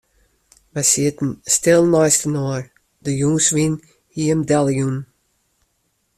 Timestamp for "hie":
4.13-4.27